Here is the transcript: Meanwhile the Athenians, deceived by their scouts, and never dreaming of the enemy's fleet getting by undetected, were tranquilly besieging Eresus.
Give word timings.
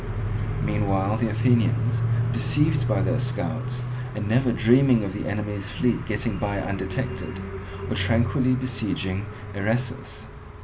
Meanwhile 0.65 1.17
the 1.17 1.29
Athenians, 1.29 2.01
deceived 2.33 2.87
by 2.87 3.03
their 3.03 3.19
scouts, 3.19 3.83
and 4.15 4.27
never 4.27 4.51
dreaming 4.51 5.03
of 5.03 5.13
the 5.13 5.27
enemy's 5.29 5.69
fleet 5.69 6.07
getting 6.07 6.39
by 6.39 6.59
undetected, 6.59 7.39
were 7.87 7.95
tranquilly 7.95 8.55
besieging 8.55 9.27
Eresus. 9.53 10.25